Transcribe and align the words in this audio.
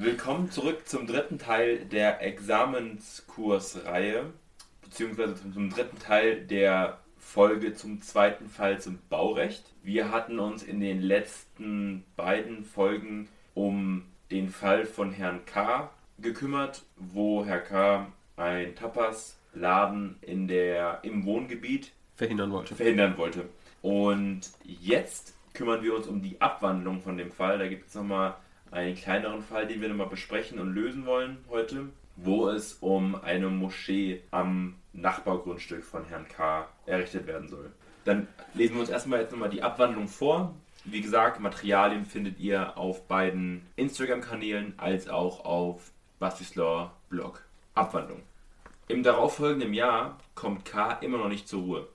Willkommen 0.00 0.48
zurück 0.48 0.86
zum 0.86 1.08
dritten 1.08 1.40
Teil 1.40 1.78
der 1.78 2.22
Examenskursreihe, 2.22 4.26
beziehungsweise 4.80 5.34
zum 5.34 5.70
dritten 5.70 5.98
Teil 5.98 6.46
der 6.46 7.00
Folge 7.16 7.74
zum 7.74 8.00
zweiten 8.00 8.48
Fall 8.48 8.80
zum 8.80 9.00
Baurecht. 9.10 9.64
Wir 9.82 10.12
hatten 10.12 10.38
uns 10.38 10.62
in 10.62 10.78
den 10.78 11.02
letzten 11.02 12.04
beiden 12.14 12.64
Folgen 12.64 13.28
um 13.54 14.04
den 14.30 14.50
Fall 14.50 14.86
von 14.86 15.10
Herrn 15.10 15.44
K. 15.46 15.90
gekümmert, 16.20 16.84
wo 16.94 17.44
Herr 17.44 17.58
K. 17.58 18.06
ein 18.36 18.76
Tapas-Laden 18.76 20.14
in 20.20 20.46
der, 20.46 21.00
im 21.02 21.24
Wohngebiet 21.24 21.90
verhindern 22.14 22.52
wollte. 22.52 22.76
verhindern 22.76 23.18
wollte. 23.18 23.48
Und 23.82 24.42
jetzt 24.62 25.34
kümmern 25.54 25.82
wir 25.82 25.96
uns 25.96 26.06
um 26.06 26.22
die 26.22 26.40
Abwandlung 26.40 27.00
von 27.00 27.16
dem 27.16 27.32
Fall. 27.32 27.58
Da 27.58 27.66
gibt 27.66 27.88
es 27.88 27.96
nochmal 27.96 28.36
einen 28.70 28.94
kleineren 28.94 29.42
Fall, 29.42 29.66
den 29.66 29.80
wir 29.80 29.88
nochmal 29.88 30.08
besprechen 30.08 30.58
und 30.58 30.74
lösen 30.74 31.06
wollen 31.06 31.38
heute, 31.48 31.88
wo 32.16 32.48
es 32.48 32.74
um 32.74 33.14
eine 33.14 33.48
Moschee 33.48 34.22
am 34.30 34.74
Nachbargrundstück 34.92 35.84
von 35.84 36.04
Herrn 36.04 36.28
K. 36.28 36.68
errichtet 36.86 37.26
werden 37.26 37.48
soll. 37.48 37.70
Dann 38.04 38.26
lesen 38.54 38.74
wir 38.74 38.80
uns 38.80 38.90
erstmal 38.90 39.20
jetzt 39.20 39.32
nochmal 39.32 39.50
die 39.50 39.62
Abwandlung 39.62 40.08
vor. 40.08 40.54
Wie 40.84 41.00
gesagt, 41.00 41.40
Materialien 41.40 42.04
findet 42.04 42.38
ihr 42.38 42.78
auf 42.78 43.06
beiden 43.06 43.66
Instagram-Kanälen 43.76 44.74
als 44.78 45.08
auch 45.08 45.44
auf 45.44 45.90
Bastislaw 46.18 46.90
Blog. 47.10 47.44
Abwandlung. 47.74 48.22
Im 48.88 49.02
darauffolgenden 49.02 49.74
Jahr 49.74 50.18
kommt 50.34 50.64
K. 50.64 50.92
immer 51.00 51.18
noch 51.18 51.28
nicht 51.28 51.46
zur 51.46 51.62
Ruhe. 51.62 51.88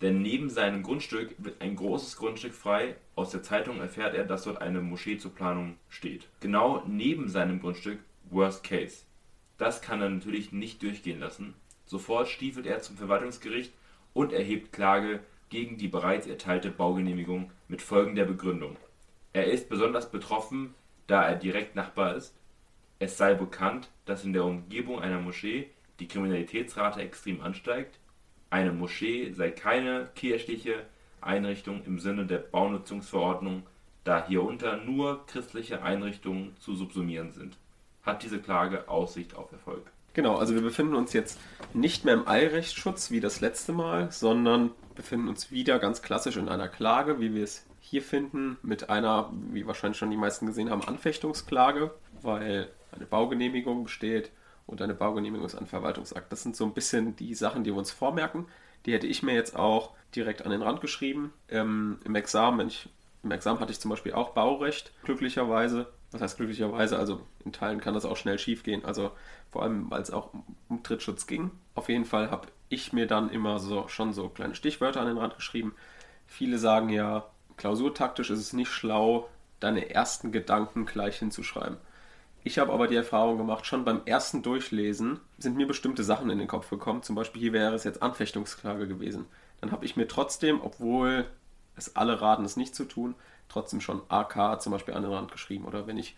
Denn 0.00 0.22
neben 0.22 0.48
seinem 0.48 0.82
Grundstück 0.82 1.34
wird 1.38 1.60
ein 1.60 1.74
großes 1.74 2.16
Grundstück 2.16 2.54
frei. 2.54 2.96
Aus 3.16 3.30
der 3.30 3.42
Zeitung 3.42 3.80
erfährt 3.80 4.14
er, 4.14 4.24
dass 4.24 4.44
dort 4.44 4.60
eine 4.60 4.80
Moschee 4.80 5.18
zur 5.18 5.34
Planung 5.34 5.76
steht. 5.88 6.28
Genau 6.40 6.84
neben 6.86 7.28
seinem 7.28 7.60
Grundstück 7.60 7.98
Worst 8.30 8.62
Case. 8.62 9.04
Das 9.56 9.82
kann 9.82 10.00
er 10.00 10.08
natürlich 10.08 10.52
nicht 10.52 10.82
durchgehen 10.82 11.18
lassen. 11.18 11.54
Sofort 11.84 12.28
stiefelt 12.28 12.66
er 12.66 12.80
zum 12.80 12.96
Verwaltungsgericht 12.96 13.72
und 14.12 14.32
erhebt 14.32 14.72
Klage 14.72 15.20
gegen 15.48 15.78
die 15.78 15.88
bereits 15.88 16.26
erteilte 16.26 16.70
Baugenehmigung 16.70 17.50
mit 17.66 17.82
folgender 17.82 18.24
Begründung. 18.24 18.76
Er 19.32 19.46
ist 19.46 19.68
besonders 19.68 20.10
betroffen, 20.10 20.74
da 21.06 21.22
er 21.22 21.36
direkt 21.36 21.74
Nachbar 21.74 22.14
ist. 22.14 22.34
Es 22.98 23.16
sei 23.16 23.34
bekannt, 23.34 23.88
dass 24.04 24.24
in 24.24 24.32
der 24.32 24.44
Umgebung 24.44 25.00
einer 25.00 25.20
Moschee 25.20 25.70
die 26.00 26.08
Kriminalitätsrate 26.08 27.00
extrem 27.00 27.40
ansteigt. 27.40 27.98
Eine 28.50 28.72
Moschee 28.72 29.32
sei 29.32 29.50
keine 29.50 30.08
kirchliche 30.14 30.86
Einrichtung 31.20 31.82
im 31.84 31.98
Sinne 31.98 32.26
der 32.26 32.38
Baunutzungsverordnung, 32.38 33.64
da 34.04 34.26
hierunter 34.26 34.78
nur 34.78 35.26
christliche 35.26 35.82
Einrichtungen 35.82 36.56
zu 36.58 36.74
subsumieren 36.74 37.32
sind. 37.32 37.56
Hat 38.02 38.22
diese 38.22 38.38
Klage 38.38 38.88
Aussicht 38.88 39.34
auf 39.34 39.52
Erfolg? 39.52 39.82
Genau, 40.14 40.36
also 40.36 40.54
wir 40.54 40.62
befinden 40.62 40.94
uns 40.94 41.12
jetzt 41.12 41.38
nicht 41.74 42.04
mehr 42.04 42.14
im 42.14 42.26
Eilrechtsschutz 42.26 43.10
wie 43.10 43.20
das 43.20 43.40
letzte 43.40 43.72
Mal, 43.72 44.10
sondern 44.10 44.70
befinden 44.94 45.28
uns 45.28 45.50
wieder 45.50 45.78
ganz 45.78 46.02
klassisch 46.02 46.38
in 46.38 46.48
einer 46.48 46.68
Klage, 46.68 47.20
wie 47.20 47.34
wir 47.34 47.44
es 47.44 47.66
hier 47.80 48.02
finden, 48.02 48.56
mit 48.62 48.90
einer, 48.90 49.30
wie 49.52 49.66
wahrscheinlich 49.66 49.98
schon 49.98 50.10
die 50.10 50.16
meisten 50.16 50.46
gesehen 50.46 50.70
haben, 50.70 50.82
Anfechtungsklage, 50.82 51.92
weil 52.22 52.68
eine 52.92 53.06
Baugenehmigung 53.06 53.84
besteht 53.84 54.32
und 54.68 54.82
eine 54.82 54.94
Baugenehmigung 54.94 55.46
ist 55.46 55.54
ein 55.54 55.66
Verwaltungsakt. 55.66 56.30
Das 56.30 56.42
sind 56.42 56.54
so 56.54 56.64
ein 56.64 56.74
bisschen 56.74 57.16
die 57.16 57.34
Sachen, 57.34 57.64
die 57.64 57.72
wir 57.72 57.78
uns 57.78 57.90
vormerken. 57.90 58.46
Die 58.84 58.92
hätte 58.92 59.06
ich 59.06 59.22
mir 59.22 59.34
jetzt 59.34 59.56
auch 59.56 59.94
direkt 60.14 60.44
an 60.44 60.50
den 60.50 60.62
Rand 60.62 60.82
geschrieben. 60.82 61.32
Ähm, 61.48 61.98
Im 62.04 62.14
Examen, 62.14 62.58
wenn 62.58 62.68
ich, 62.68 62.88
im 63.22 63.30
Examen 63.30 63.60
hatte 63.60 63.72
ich 63.72 63.80
zum 63.80 63.90
Beispiel 63.90 64.12
auch 64.12 64.30
Baurecht, 64.30 64.92
glücklicherweise. 65.04 65.86
Was 66.12 66.20
heißt 66.20 66.36
glücklicherweise? 66.36 66.98
Also 66.98 67.22
in 67.46 67.52
Teilen 67.52 67.80
kann 67.80 67.94
das 67.94 68.04
auch 68.04 68.18
schnell 68.18 68.38
schief 68.38 68.62
gehen. 68.62 68.84
Also 68.84 69.10
vor 69.50 69.62
allem, 69.62 69.90
weil 69.90 70.02
es 70.02 70.10
auch 70.10 70.34
um 70.68 70.82
Trittschutz 70.82 71.26
ging. 71.26 71.50
Auf 71.74 71.88
jeden 71.88 72.04
Fall 72.04 72.30
habe 72.30 72.48
ich 72.68 72.92
mir 72.92 73.06
dann 73.06 73.30
immer 73.30 73.58
so 73.60 73.88
schon 73.88 74.12
so 74.12 74.28
kleine 74.28 74.54
Stichwörter 74.54 75.00
an 75.00 75.06
den 75.06 75.18
Rand 75.18 75.36
geschrieben. 75.36 75.74
Viele 76.26 76.58
sagen 76.58 76.90
ja, 76.90 77.26
klausurtaktisch 77.56 78.28
ist 78.28 78.40
es 78.40 78.52
nicht 78.52 78.68
schlau, 78.68 79.30
deine 79.60 79.90
ersten 79.90 80.30
Gedanken 80.30 80.84
gleich 80.84 81.18
hinzuschreiben. 81.18 81.78
Ich 82.44 82.58
habe 82.58 82.72
aber 82.72 82.86
die 82.86 82.96
Erfahrung 82.96 83.36
gemacht, 83.36 83.66
schon 83.66 83.84
beim 83.84 84.02
ersten 84.04 84.42
Durchlesen 84.42 85.20
sind 85.38 85.56
mir 85.56 85.66
bestimmte 85.66 86.04
Sachen 86.04 86.30
in 86.30 86.38
den 86.38 86.48
Kopf 86.48 86.70
gekommen. 86.70 87.02
Zum 87.02 87.16
Beispiel 87.16 87.42
hier 87.42 87.52
wäre 87.52 87.74
es 87.74 87.84
jetzt 87.84 88.02
Anfechtungsklage 88.02 88.86
gewesen. 88.86 89.26
Dann 89.60 89.72
habe 89.72 89.84
ich 89.84 89.96
mir 89.96 90.06
trotzdem, 90.06 90.60
obwohl 90.62 91.26
es 91.76 91.96
alle 91.96 92.20
raten, 92.20 92.44
es 92.44 92.56
nicht 92.56 92.74
zu 92.74 92.84
tun, 92.84 93.14
trotzdem 93.48 93.80
schon 93.80 94.02
AK 94.08 94.60
zum 94.62 94.72
Beispiel 94.72 94.94
an 94.94 95.02
den 95.02 95.12
Rand 95.12 95.32
geschrieben. 95.32 95.64
Oder 95.64 95.86
wenn 95.86 95.98
ich 95.98 96.16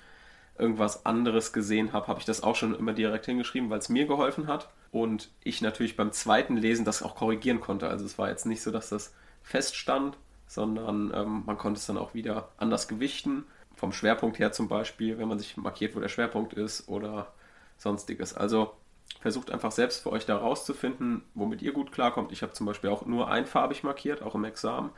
irgendwas 0.58 1.06
anderes 1.06 1.52
gesehen 1.52 1.92
habe, 1.92 2.06
habe 2.06 2.20
ich 2.20 2.26
das 2.26 2.42
auch 2.42 2.54
schon 2.54 2.74
immer 2.74 2.92
direkt 2.92 3.26
hingeschrieben, 3.26 3.70
weil 3.70 3.78
es 3.78 3.88
mir 3.88 4.06
geholfen 4.06 4.46
hat. 4.46 4.68
Und 4.92 5.30
ich 5.42 5.62
natürlich 5.62 5.96
beim 5.96 6.12
zweiten 6.12 6.56
Lesen 6.56 6.84
das 6.84 7.02
auch 7.02 7.14
korrigieren 7.14 7.60
konnte. 7.60 7.88
Also 7.88 8.04
es 8.04 8.18
war 8.18 8.28
jetzt 8.28 8.46
nicht 8.46 8.62
so, 8.62 8.70
dass 8.70 8.90
das 8.90 9.14
feststand, 9.42 10.18
sondern 10.46 11.12
ähm, 11.14 11.44
man 11.46 11.56
konnte 11.56 11.78
es 11.78 11.86
dann 11.86 11.96
auch 11.96 12.12
wieder 12.12 12.48
anders 12.58 12.88
gewichten 12.88 13.44
vom 13.80 13.92
Schwerpunkt 13.94 14.38
her 14.38 14.52
zum 14.52 14.68
Beispiel, 14.68 15.16
wenn 15.18 15.26
man 15.26 15.38
sich 15.38 15.56
markiert, 15.56 15.96
wo 15.96 16.00
der 16.00 16.10
Schwerpunkt 16.10 16.52
ist 16.52 16.86
oder 16.86 17.32
sonstiges. 17.78 18.34
Also 18.34 18.74
versucht 19.22 19.50
einfach 19.50 19.72
selbst 19.72 20.02
für 20.02 20.12
euch 20.12 20.26
da 20.26 20.36
rauszufinden, 20.36 21.22
womit 21.32 21.62
ihr 21.62 21.72
gut 21.72 21.90
klarkommt. 21.90 22.30
Ich 22.30 22.42
habe 22.42 22.52
zum 22.52 22.66
Beispiel 22.66 22.90
auch 22.90 23.06
nur 23.06 23.30
einfarbig 23.30 23.82
markiert, 23.82 24.22
auch 24.22 24.34
im 24.34 24.44
Examen, 24.44 24.90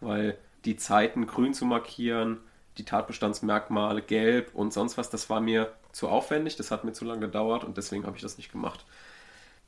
weil 0.00 0.38
die 0.64 0.76
Zeiten 0.76 1.26
grün 1.26 1.52
zu 1.52 1.66
markieren, 1.66 2.38
die 2.78 2.86
Tatbestandsmerkmale 2.86 4.00
gelb 4.00 4.54
und 4.54 4.72
sonst 4.72 4.96
was, 4.96 5.10
das 5.10 5.28
war 5.28 5.42
mir 5.42 5.70
zu 5.92 6.08
aufwendig, 6.08 6.56
das 6.56 6.70
hat 6.70 6.84
mir 6.84 6.92
zu 6.92 7.04
lange 7.04 7.20
gedauert 7.20 7.62
und 7.62 7.76
deswegen 7.76 8.06
habe 8.06 8.16
ich 8.16 8.22
das 8.22 8.38
nicht 8.38 8.50
gemacht. 8.50 8.86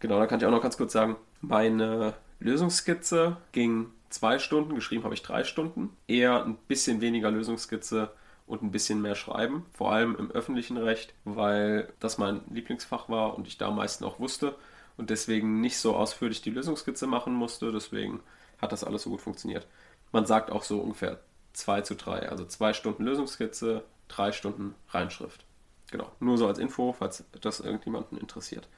Genau, 0.00 0.18
da 0.18 0.26
kann 0.26 0.40
ich 0.40 0.46
auch 0.46 0.50
noch 0.50 0.62
ganz 0.62 0.78
kurz 0.78 0.94
sagen, 0.94 1.16
meine 1.42 2.14
Lösungsskizze 2.40 3.36
ging 3.52 3.90
zwei 4.08 4.38
Stunden, 4.38 4.74
geschrieben 4.74 5.04
habe 5.04 5.14
ich 5.14 5.22
drei 5.22 5.44
Stunden. 5.44 5.94
Eher 6.08 6.42
ein 6.42 6.56
bisschen 6.68 7.02
weniger 7.02 7.30
Lösungsskizze 7.30 8.10
und 8.52 8.62
ein 8.62 8.70
bisschen 8.70 9.00
mehr 9.00 9.14
schreiben, 9.14 9.64
vor 9.72 9.92
allem 9.92 10.14
im 10.14 10.30
öffentlichen 10.30 10.76
Recht, 10.76 11.14
weil 11.24 11.90
das 12.00 12.18
mein 12.18 12.42
Lieblingsfach 12.50 13.08
war 13.08 13.34
und 13.34 13.48
ich 13.48 13.56
da 13.56 13.68
am 13.68 13.76
meisten 13.76 14.04
auch 14.04 14.20
wusste 14.20 14.54
und 14.98 15.08
deswegen 15.08 15.62
nicht 15.62 15.78
so 15.78 15.96
ausführlich 15.96 16.42
die 16.42 16.50
Lösungskizze 16.50 17.06
machen 17.06 17.32
musste. 17.32 17.72
Deswegen 17.72 18.20
hat 18.60 18.70
das 18.70 18.84
alles 18.84 19.04
so 19.04 19.10
gut 19.10 19.22
funktioniert. 19.22 19.66
Man 20.12 20.26
sagt 20.26 20.52
auch 20.52 20.64
so 20.64 20.80
ungefähr 20.80 21.20
2 21.54 21.80
zu 21.80 21.94
3, 21.94 22.28
also 22.28 22.44
2 22.44 22.74
Stunden 22.74 23.04
Lösungskizze, 23.04 23.84
3 24.08 24.32
Stunden 24.32 24.74
Reinschrift. 24.90 25.46
Genau, 25.90 26.12
nur 26.20 26.36
so 26.36 26.46
als 26.46 26.58
Info, 26.58 26.92
falls 26.92 27.24
das 27.40 27.60
irgendjemanden 27.60 28.18
interessiert. 28.18 28.68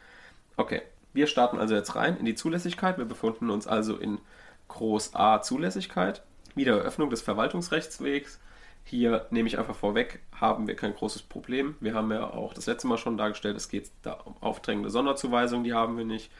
Okay, 0.56 0.82
wir 1.12 1.26
starten 1.26 1.58
also 1.58 1.74
jetzt 1.74 1.96
rein 1.96 2.16
in 2.16 2.26
die 2.26 2.36
Zulässigkeit. 2.36 2.96
Wir 2.96 3.06
befinden 3.06 3.50
uns 3.50 3.66
also 3.66 3.96
in 3.96 4.20
Groß 4.68 5.16
A 5.16 5.42
Zulässigkeit. 5.42 6.22
Wieder 6.54 6.78
Eröffnung 6.78 7.10
des 7.10 7.22
Verwaltungsrechtswegs 7.22 8.38
hier 8.84 9.26
nehme 9.30 9.48
ich 9.48 9.58
einfach 9.58 9.74
vorweg, 9.74 10.20
haben 10.32 10.66
wir 10.66 10.76
kein 10.76 10.94
großes 10.94 11.22
Problem. 11.22 11.74
Wir 11.80 11.94
haben 11.94 12.12
ja 12.12 12.30
auch 12.30 12.52
das 12.52 12.66
letzte 12.66 12.86
Mal 12.86 12.98
schon 12.98 13.16
dargestellt, 13.16 13.56
es 13.56 13.68
geht 13.68 13.90
da 14.02 14.12
um 14.12 14.36
aufdrängende 14.40 14.90
Sonderzuweisungen, 14.90 15.64
die 15.64 15.72
haben 15.72 15.96
wir 15.96 16.04
nicht. 16.04 16.30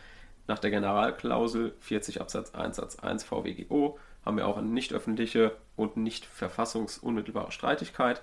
Nach 0.46 0.58
der 0.58 0.70
Generalklausel 0.70 1.74
40 1.80 2.20
Absatz 2.20 2.54
1 2.54 2.76
Satz 2.76 2.98
1 2.98 3.24
VWGO 3.24 3.98
haben 4.26 4.36
wir 4.36 4.46
auch 4.46 4.58
eine 4.58 4.68
nicht 4.68 4.92
öffentliche 4.92 5.56
und 5.74 5.96
nicht 5.96 6.26
verfassungsunmittelbare 6.26 7.50
Streitigkeit. 7.50 8.22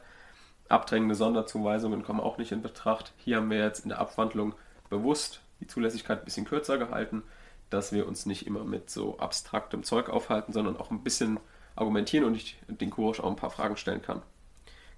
Abdrängende 0.70 1.16
Sonderzuweisungen 1.16 2.04
kommen 2.04 2.20
auch 2.20 2.38
nicht 2.38 2.52
in 2.52 2.62
Betracht. 2.62 3.14
Hier 3.18 3.38
haben 3.38 3.50
wir 3.50 3.58
jetzt 3.58 3.82
in 3.82 3.90
der 3.90 4.00
Abwandlung 4.00 4.54
bewusst 4.90 5.42
die 5.60 5.68
Zulässigkeit 5.68 6.20
ein 6.20 6.26
bisschen 6.26 6.46
kürzer 6.46 6.78
gehalten, 6.78 7.24
dass 7.72 7.92
wir 7.92 8.08
uns 8.08 8.26
nicht 8.28 8.46
immer 8.46 8.64
mit 8.64 8.90
so 8.90 9.18
abstraktem 9.18 9.84
Zeug 9.84 10.10
aufhalten, 10.10 10.54
sondern 10.54 10.78
auch 10.78 10.92
ein 10.92 11.04
bisschen 11.04 11.40
argumentieren 11.76 12.26
und 12.26 12.36
ich 12.36 12.58
den 12.68 12.90
Kurs 12.90 13.20
auch 13.20 13.30
ein 13.30 13.36
paar 13.36 13.50
Fragen 13.50 13.78
stellen 13.78 14.02
kann. 14.02 14.22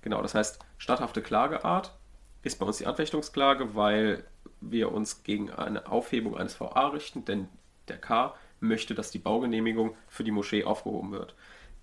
Genau, 0.02 0.22
das 0.22 0.36
heißt, 0.36 0.60
statthafte 0.78 1.22
Klageart 1.22 1.96
ist 2.44 2.60
bei 2.60 2.66
uns 2.66 2.78
die 2.78 2.88
Anfechtungsklage, 2.88 3.76
weil 3.76 4.26
wir 4.60 4.92
uns 4.92 5.24
gegen 5.24 5.50
eine 5.50 5.88
Aufhebung 5.88 6.38
eines 6.38 6.60
VA 6.60 6.88
richten, 6.88 7.26
denn 7.26 7.48
der 7.88 7.98
K 7.98 8.36
möchte, 8.60 8.96
dass 8.96 9.12
die 9.12 9.20
Baugenehmigung 9.20 9.96
für 10.08 10.24
die 10.24 10.32
Moschee 10.32 10.64
aufgehoben 10.64 11.12
wird. 11.12 11.36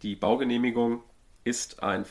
Die 0.03 0.17
Baugenehmigung 0.17 1.03
ist 1.45 1.83
ein 1.83 2.05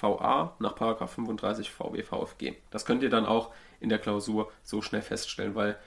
VA 0.00 0.54
nach 0.58 0.76
35 0.76 1.70
VW 1.70 2.02
VfG. 2.02 2.54
Das 2.70 2.84
könnt 2.84 3.02
ihr 3.02 3.10
dann 3.10 3.26
auch 3.26 3.52
in 3.80 3.88
der 3.88 3.98
Klausur 3.98 4.50
so 4.62 4.82
schnell 4.82 5.02
feststellen, 5.02 5.54
weil 5.54 5.78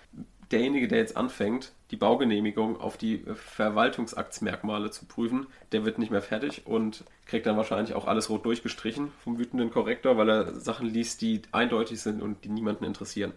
derjenige, 0.51 0.87
der 0.87 0.99
jetzt 0.99 1.17
anfängt, 1.17 1.73
die 1.91 1.95
Baugenehmigung 1.95 2.79
auf 2.79 2.97
die 2.97 3.23
Verwaltungsaktsmerkmale 3.33 4.91
zu 4.91 5.05
prüfen, 5.05 5.47
der 5.71 5.85
wird 5.85 5.99
nicht 5.99 6.11
mehr 6.11 6.21
fertig 6.21 6.65
und 6.65 7.03
kriegt 7.25 7.45
dann 7.45 7.57
wahrscheinlich 7.57 7.93
auch 7.93 8.07
alles 8.07 8.29
rot 8.29 8.45
durchgestrichen 8.45 9.11
vom 9.23 9.37
wütenden 9.37 9.71
Korrektor, 9.71 10.17
weil 10.17 10.29
er 10.29 10.55
Sachen 10.55 10.87
liest, 10.87 11.21
die 11.21 11.41
eindeutig 11.51 12.01
sind 12.01 12.21
und 12.21 12.43
die 12.43 12.49
niemanden 12.49 12.85
interessieren. 12.85 13.33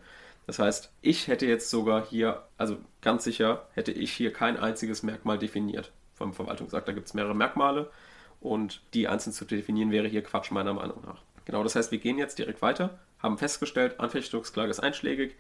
Das 0.47 0.59
heißt, 0.59 0.91
ich 1.03 1.29
hätte 1.29 1.47
jetzt 1.47 1.71
sogar 1.71 2.05
hier, 2.05 2.43
also 2.59 2.77
ganz 3.01 3.25
sicher, 3.25 3.69
hätte 3.75 3.93
ich 3.93 4.13
hier 4.13 4.33
kein 4.33 4.57
einziges 4.57 5.03
Merkmal 5.03 5.39
definiert 5.39 5.93
vom 6.15 6.33
Verwaltungsakt. 6.33 6.89
Da 6.89 6.93
gibt 6.93 7.07
es 7.07 7.15
mehrere 7.15 7.35
Merkmale 7.35 7.91
und 8.41 8.83
die 8.93 9.09
einzeln 9.09 9.33
zu 9.33 9.45
definieren 9.45 9.93
wäre 9.93 10.09
hier 10.09 10.23
Quatsch 10.23 10.51
meiner 10.51 10.75
Meinung 10.75 11.03
nach. 11.07 11.23
Genau, 11.45 11.63
das 11.63 11.77
heißt, 11.77 11.91
wir 11.93 11.99
gehen 11.99 12.19
jetzt 12.19 12.39
direkt 12.39 12.63
weiter, 12.63 12.99
haben 13.19 13.39
festgestellt, 13.39 14.01
Anfechtungsklage 14.01 14.71
ist 14.71 14.81
einschlägig, 14.81 15.37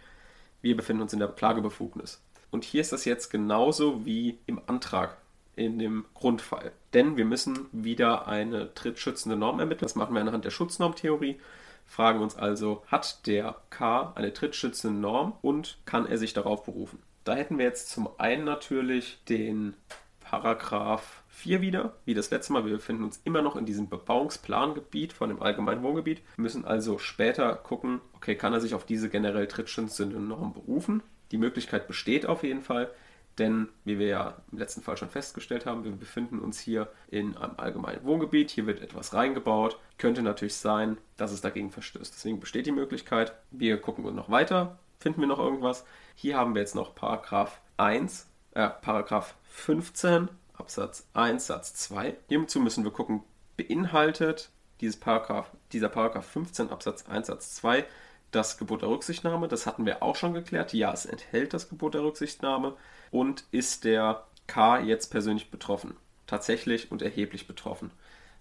wir 0.62 0.76
befinden 0.76 1.02
uns 1.02 1.12
in 1.12 1.18
der 1.18 1.28
Klagebefugnis. 1.28 2.22
Und 2.50 2.64
hier 2.64 2.80
ist 2.80 2.92
das 2.92 3.04
jetzt 3.04 3.30
genauso 3.30 4.06
wie 4.06 4.38
im 4.46 4.60
Antrag 4.66 5.16
in 5.56 5.78
dem 5.78 6.04
Grundfall. 6.14 6.72
Denn 6.94 7.16
wir 7.16 7.24
müssen 7.24 7.66
wieder 7.72 8.26
eine 8.26 8.74
trittschützende 8.74 9.36
Norm 9.36 9.60
ermitteln. 9.60 9.86
Das 9.86 9.94
machen 9.94 10.14
wir 10.14 10.20
anhand 10.20 10.44
der 10.44 10.50
Schutznormtheorie. 10.50 11.40
Fragen 11.84 12.20
uns 12.20 12.36
also, 12.36 12.82
hat 12.86 13.26
der 13.26 13.56
K 13.70 14.12
eine 14.14 14.32
trittschützende 14.32 14.98
Norm 14.98 15.34
und 15.42 15.78
kann 15.84 16.06
er 16.06 16.16
sich 16.16 16.32
darauf 16.32 16.64
berufen? 16.64 17.02
Da 17.24 17.34
hätten 17.34 17.58
wir 17.58 17.64
jetzt 17.64 17.90
zum 17.90 18.08
einen 18.18 18.44
natürlich 18.44 19.22
den 19.28 19.74
Paragraph 20.20 21.21
4 21.32 21.62
wieder, 21.62 21.96
wie 22.05 22.14
das 22.14 22.31
letzte 22.31 22.52
Mal. 22.52 22.64
Wir 22.64 22.75
befinden 22.75 23.05
uns 23.05 23.20
immer 23.25 23.43
noch 23.43 23.56
in 23.56 23.64
diesem 23.64 23.88
Bebauungsplangebiet 23.88 25.12
von 25.12 25.31
dem 25.31 25.43
allgemeinen 25.43 25.82
Wohngebiet. 25.82 26.23
Wir 26.37 26.43
müssen 26.43 26.64
also 26.64 26.99
später 26.99 27.55
gucken, 27.56 28.00
okay, 28.12 28.37
kann 28.37 28.52
er 28.52 28.61
sich 28.61 28.75
auf 28.75 28.84
diese 28.84 29.08
generell 29.08 29.49
trittschützende 29.49 30.20
Norm 30.20 30.52
berufen? 30.52 31.02
Die 31.32 31.38
Möglichkeit 31.38 31.88
besteht 31.88 32.26
auf 32.26 32.44
jeden 32.44 32.61
Fall. 32.61 32.90
Denn, 33.38 33.69
wie 33.84 33.99
wir 33.99 34.08
ja 34.08 34.43
im 34.52 34.58
letzten 34.58 34.82
Fall 34.82 34.99
schon 34.99 35.08
festgestellt 35.08 35.64
haben, 35.64 35.84
wir 35.84 35.93
befinden 35.93 36.38
uns 36.38 36.61
hier 36.61 36.93
in 37.08 37.34
einem 37.38 37.55
allgemeinen 37.56 38.05
Wohngebiet. 38.05 38.50
Hier 38.50 38.67
wird 38.67 38.82
etwas 38.82 39.14
reingebaut. 39.14 39.79
Könnte 39.96 40.20
natürlich 40.20 40.56
sein, 40.56 40.99
dass 41.17 41.32
es 41.32 41.40
dagegen 41.40 41.70
verstößt. 41.70 42.12
Deswegen 42.14 42.40
besteht 42.40 42.67
die 42.67 42.73
Möglichkeit. 42.73 43.32
Wir 43.50 43.79
gucken 43.79 44.14
noch 44.14 44.31
weiter. 44.31 44.79
Finden 44.99 45.23
wir 45.23 45.29
noch 45.29 45.38
irgendwas? 45.38 45.87
Hier 46.14 46.37
haben 46.37 46.55
wir 46.55 46.61
jetzt 46.61 46.75
noch 46.75 46.94
Paragraph 46.94 47.62
1, 47.79 48.29
äh, 48.52 48.69
Paragraph 48.69 49.34
15 49.44 50.29
Absatz 50.54 51.06
1 51.14 51.46
Satz 51.46 51.75
2. 51.75 52.16
Hierzu 52.28 52.60
müssen 52.60 52.84
wir 52.84 52.90
gucken, 52.90 53.22
beinhaltet 53.56 54.50
dieses 54.81 54.99
Paragraph, 54.99 55.50
dieser 55.72 55.88
Paragraph 55.88 56.26
15 56.26 56.70
Absatz 56.70 57.06
1 57.06 57.28
Satz 57.28 57.54
2 57.56 57.84
das 58.32 58.58
Gebot 58.58 58.82
der 58.82 58.88
Rücksichtnahme. 58.88 59.46
Das 59.46 59.66
hatten 59.66 59.87
wir 59.87 60.02
auch 60.02 60.16
schon 60.16 60.34
geklärt. 60.34 60.72
Ja, 60.72 60.93
es 60.93 61.06
enthält 61.06 61.54
das 61.54 61.69
Gebot 61.69 61.94
der 61.94 62.02
Rücksichtnahme. 62.02 62.75
Und 63.10 63.44
ist 63.50 63.84
der 63.84 64.25
K 64.46 64.81
jetzt 64.81 65.08
persönlich 65.08 65.50
betroffen? 65.50 65.96
Tatsächlich 66.26 66.90
und 66.90 67.02
erheblich 67.02 67.46
betroffen. 67.46 67.90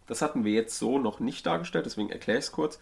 Das 0.07 0.21
hatten 0.21 0.43
wir 0.43 0.53
jetzt 0.53 0.79
so 0.79 0.97
noch 0.97 1.19
nicht 1.19 1.45
dargestellt, 1.45 1.85
deswegen 1.85 2.09
erkläre 2.09 2.39
ich 2.39 2.45
es 2.45 2.51
kurz. 2.51 2.79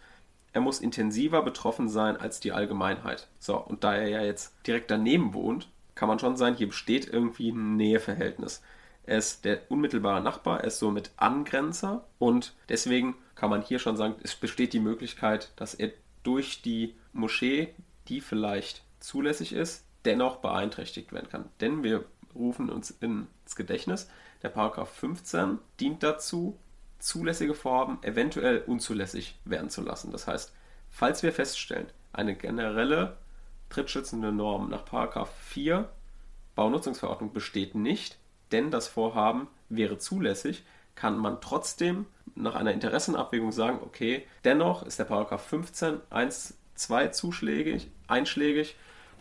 Er 0.54 0.62
muss 0.62 0.80
intensiver 0.80 1.42
betroffen 1.42 1.90
sein 1.90 2.18
als 2.18 2.40
die 2.40 2.52
Allgemeinheit. 2.52 3.28
So, 3.40 3.58
und 3.58 3.84
da 3.84 3.96
er 3.96 4.08
ja 4.08 4.22
jetzt 4.22 4.54
direkt 4.66 4.90
daneben 4.90 5.34
wohnt, 5.34 5.68
kann 5.96 6.08
man 6.08 6.20
schon 6.20 6.38
sagen, 6.38 6.56
hier 6.56 6.68
besteht 6.68 7.08
irgendwie 7.08 7.52
ein 7.52 7.76
Näheverhältnis. 7.76 8.62
Er 9.10 9.18
ist 9.18 9.44
der 9.44 9.72
unmittelbare 9.72 10.22
Nachbar, 10.22 10.60
er 10.60 10.68
ist 10.68 10.78
somit 10.78 11.10
Angrenzer 11.18 12.06
und 12.20 12.54
deswegen 12.70 13.16
kann 13.34 13.50
man 13.50 13.64
hier 13.64 13.80
schon 13.80 13.98
sagen, 13.98 14.14
es 14.22 14.36
besteht 14.36 14.72
die 14.72 14.80
Möglichkeit, 14.80 15.52
dass 15.56 15.74
er 15.74 15.90
durch 16.22 16.62
die 16.62 16.94
Moschee, 17.12 17.74
die 18.08 18.22
vielleicht 18.22 18.84
zulässig 19.00 19.54
ist, 19.54 19.84
dennoch 20.06 20.36
beeinträchtigt 20.36 21.12
werden 21.12 21.28
kann. 21.28 21.50
Denn 21.60 21.82
wir 21.82 22.06
rufen 22.36 22.70
uns 22.70 22.92
ins 22.92 23.56
Gedächtnis, 23.56 24.08
der 24.44 24.50
Paragraph 24.50 24.94
15 24.94 25.58
dient 25.80 26.04
dazu, 26.04 26.60
zulässige 27.00 27.56
Vorhaben 27.56 27.98
eventuell 28.04 28.60
unzulässig 28.60 29.40
werden 29.44 29.72
zu 29.72 29.82
lassen. 29.82 30.12
Das 30.12 30.28
heißt, 30.28 30.54
falls 30.92 31.24
wir 31.24 31.34
feststellen, 31.34 31.88
eine 32.14 32.36
generelle 32.36 33.18
trittschützende 33.70 34.32
Norm 34.32 34.70
nach 34.70 34.86
Paragraph 34.86 35.34
4 35.46 35.90
Baunutzungsverordnung 36.54 37.34
besteht 37.34 37.74
nicht, 37.74 38.20
denn 38.52 38.72
das 38.72 38.88
Vorhaben 38.88 39.48
wäre 39.70 39.98
zulässig, 39.98 40.64
kann 40.96 41.18
man 41.18 41.42
trotzdem 41.42 42.06
nach 42.36 42.56
einer 42.56 42.74
Interessenabwägung 42.74 43.52
sagen, 43.52 43.80
okay, 43.82 44.26
dennoch 44.44 44.84
ist 44.84 45.00
der 45.00 45.06
Paragraph 45.06 45.46
15 45.46 46.00
1 46.10 46.58
2 46.76 47.08
zuschlägig, 47.10 47.90
einschlägig 48.08 48.76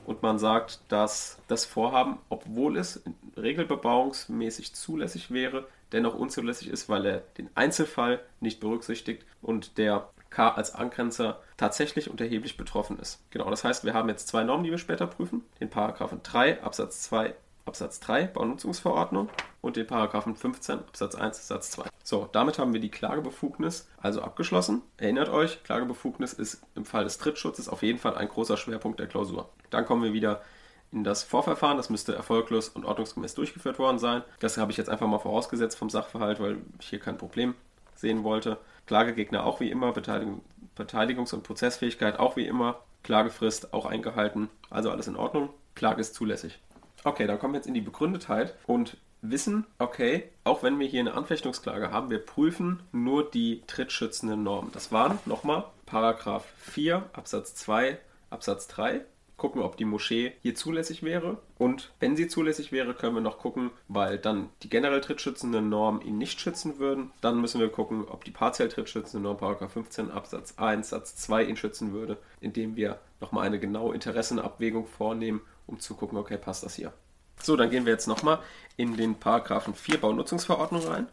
und 0.07 0.23
man 0.23 0.39
sagt, 0.39 0.81
dass 0.89 1.39
das 1.49 1.65
Vorhaben, 1.65 2.19
obwohl 2.29 2.77
es 2.77 3.03
regelbebauungsmäßig 3.37 4.75
zulässig 4.75 5.31
wäre, 5.31 5.67
dennoch 5.93 6.15
unzulässig 6.15 6.69
ist, 6.69 6.89
weil 6.89 7.05
er 7.05 7.19
den 7.37 7.51
Einzelfall 7.55 8.21
nicht 8.41 8.61
berücksichtigt 8.61 9.25
und 9.43 9.77
der 9.79 10.09
K 10.31 10.51
als 10.51 10.75
Angrenzer 10.75 11.41
tatsächlich 11.57 12.11
und 12.11 12.21
erheblich 12.21 12.57
betroffen 12.57 12.99
ist. 12.99 13.23
Genau, 13.31 13.49
das 13.51 13.65
heißt, 13.65 13.85
wir 13.85 13.95
haben 13.95 14.09
jetzt 14.09 14.29
zwei 14.29 14.45
Normen, 14.45 14.65
die 14.65 14.71
wir 14.71 14.79
später 14.79 15.07
prüfen. 15.07 15.45
Den 15.61 15.71
Paragraphen 15.71 16.21
3 16.23 16.63
Absatz 16.63 17.03
2 17.03 17.35
Absatz 17.69 18.01
3 18.01 18.27
Baunutzungsverordnung 18.27 19.29
und 19.61 19.77
den 19.77 19.87
Paragraphen 19.87 20.35
15 20.35 20.81
Absatz 20.81 21.15
1 21.15 21.47
Satz 21.47 21.71
2. 21.71 21.85
So, 22.03 22.29
damit 22.33 22.59
haben 22.59 22.73
wir 22.73 22.81
die 22.81 22.91
Klagebefugnis 22.91 23.89
also 23.99 24.23
abgeschlossen. 24.23 24.83
Erinnert 24.97 25.29
euch, 25.29 25.63
Klagebefugnis 25.63 26.33
ist 26.33 26.63
im 26.75 26.85
Fall 26.85 27.05
des 27.05 27.19
Trittschutzes 27.19 27.69
auf 27.69 27.83
jeden 27.83 27.99
Fall 27.99 28.17
ein 28.17 28.29
großer 28.29 28.57
Schwerpunkt 28.57 28.99
der 28.99 29.07
Klausur. 29.07 29.51
Dann 29.71 29.85
kommen 29.85 30.03
wir 30.03 30.13
wieder 30.13 30.43
in 30.91 31.05
das 31.05 31.23
Vorverfahren. 31.23 31.77
Das 31.77 31.91
müsste 31.91 32.15
erfolglos 32.15 32.69
und 32.69 32.85
ordnungsgemäß 32.85 33.35
durchgeführt 33.35 33.79
worden 33.79 33.99
sein. 33.99 34.23
Das 34.41 34.57
habe 34.57 34.71
ich 34.71 34.79
jetzt 34.79 34.89
einfach 34.89 35.07
mal 35.07 35.19
vorausgesetzt 35.19 35.79
vom 35.79 35.91
Sachverhalt, 35.91 36.41
weil 36.41 36.59
ich 36.81 36.89
hier 36.89 37.01
kein 37.01 37.19
Problem 37.19 37.55
sehen 37.95 38.25
wollte. 38.25 38.59
Klagegegner 38.87 39.45
auch 39.45 39.61
wie 39.61 39.71
immer, 39.71 39.93
Beteiligung, 39.93 40.43
Beteiligungs- 40.77 41.35
und 41.35 41.43
Prozessfähigkeit 41.43 42.19
auch 42.19 42.37
wie 42.37 42.47
immer, 42.47 42.81
Klagefrist 43.03 43.75
auch 43.75 43.87
eingehalten, 43.87 44.49
also 44.71 44.91
alles 44.91 45.09
in 45.09 45.17
Ordnung. 45.17 45.51
Klage 45.75 46.01
ist 46.01 46.15
zulässig. 46.15 46.59
Okay, 47.05 47.27
dann 47.27 47.39
kommen 47.39 47.55
wir 47.55 47.59
jetzt 47.59 47.69
in 47.69 47.75
die 47.75 47.81
Begründetheit 47.81 48.55
und 48.67 48.97
wissen, 49.23 49.67
okay, 49.79 50.25
auch 50.45 50.63
wenn 50.63 50.79
wir 50.79 50.87
hier 50.87 51.01
eine 51.01 51.15
Anfechtungsklage 51.15 51.91
haben, 51.91 52.11
wir 52.11 52.25
prüfen 52.25 52.83
nur 52.93 53.29
die 53.29 53.63
trittschützenden 53.67 54.43
Normen. 54.43 54.71
Das 54.73 54.93
waren 54.93 55.19
nochmal 55.27 55.65
Paragraph 55.87 56.45
4 56.59 57.11
Absatz 57.13 57.55
2 57.55 57.99
Absatz 58.31 58.69
3. 58.69 59.01
Gucken, 59.37 59.63
ob 59.63 59.77
die 59.77 59.85
Moschee 59.85 60.33
hier 60.43 60.57
zulässig 60.57 61.05
wäre. 61.05 61.39
Und 61.59 61.93
wenn 62.01 62.17
sie 62.17 62.27
zulässig 62.27 62.73
wäre, 62.73 62.93
können 62.93 63.15
wir 63.15 63.21
noch 63.21 63.39
gucken, 63.39 63.71
weil 63.87 64.19
dann 64.19 64.49
die 64.65 64.69
generell 64.69 65.01
trittschützenden 65.01 65.69
Normen 65.69 66.03
ihn 66.03 66.19
nicht 66.19 66.41
schützen 66.41 66.81
würden. 66.81 67.13
Dann 67.21 67.41
müssen 67.41 67.61
wir 67.61 67.69
gucken, 67.69 68.05
ob 68.09 68.25
die 68.25 68.33
partiell 68.33 68.69
trittschützende 68.69 69.23
Norm 69.23 69.37
Paragraph 69.37 69.73
15 69.73 70.11
Absatz 70.11 70.55
1 70.57 70.89
Satz 70.89 71.15
2 71.15 71.45
ihn 71.45 71.57
schützen 71.57 71.93
würde, 71.93 72.19
indem 72.41 72.75
wir 72.75 72.99
nochmal 73.21 73.47
eine 73.47 73.61
genaue 73.61 73.95
Interessenabwägung 73.95 74.89
vornehmen 74.89 75.41
um 75.69 75.79
zu 75.79 75.95
gucken, 75.95 76.19
okay, 76.19 76.37
passt 76.37 76.65
das 76.65 76.75
hier. 76.75 76.93
So, 77.41 77.57
dann 77.57 77.71
gehen 77.71 77.87
wir 77.87 77.93
jetzt 77.93 78.09
nochmal 78.09 78.41
in 78.77 78.97
den 78.97 79.15
Paragraphen 79.15 79.75
4 79.75 80.01
Baunutzungsverordnung 80.01 80.83
rein. 80.83 81.07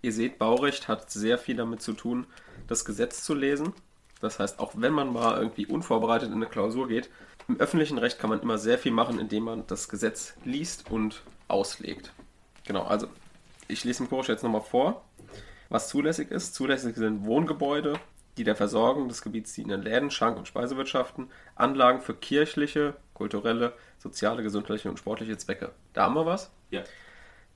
Ihr 0.00 0.12
seht, 0.12 0.38
Baurecht 0.38 0.88
hat 0.88 1.10
sehr 1.10 1.36
viel 1.36 1.56
damit 1.56 1.82
zu 1.82 1.92
tun, 1.92 2.26
das 2.66 2.84
Gesetz 2.84 3.22
zu 3.22 3.34
lesen. 3.34 3.74
Das 4.20 4.38
heißt, 4.38 4.58
auch 4.58 4.72
wenn 4.76 4.92
man 4.92 5.12
mal 5.12 5.38
irgendwie 5.38 5.66
unvorbereitet 5.66 6.28
in 6.28 6.36
eine 6.36 6.46
Klausur 6.46 6.88
geht, 6.88 7.10
im 7.48 7.60
öffentlichen 7.60 7.98
Recht 7.98 8.18
kann 8.18 8.30
man 8.30 8.40
immer 8.40 8.58
sehr 8.58 8.78
viel 8.78 8.92
machen, 8.92 9.18
indem 9.20 9.44
man 9.44 9.66
das 9.66 9.88
Gesetz 9.88 10.34
liest 10.44 10.90
und 10.90 11.22
auslegt. 11.48 12.12
Genau, 12.64 12.84
also 12.84 13.06
ich 13.68 13.84
lese 13.84 14.02
im 14.02 14.08
Kurs 14.08 14.26
jetzt 14.26 14.42
nochmal 14.42 14.62
vor, 14.62 15.04
was 15.68 15.88
zulässig 15.88 16.30
ist. 16.30 16.54
Zulässig 16.54 16.96
sind 16.96 17.24
Wohngebäude, 17.24 18.00
die 18.36 18.44
der 18.44 18.56
Versorgung 18.56 19.08
des 19.08 19.22
Gebiets 19.22 19.52
dienenden 19.52 19.82
Läden, 19.82 20.10
Schank- 20.10 20.36
und 20.36 20.48
Speisewirtschaften, 20.48 21.30
Anlagen 21.54 22.00
für 22.00 22.14
kirchliche, 22.14 22.94
kulturelle, 23.14 23.72
soziale, 23.98 24.42
gesundheitliche 24.42 24.90
und 24.90 24.98
sportliche 24.98 25.36
Zwecke. 25.38 25.72
Da 25.92 26.04
haben 26.04 26.14
wir 26.14 26.26
was. 26.26 26.50
Ja. 26.70 26.82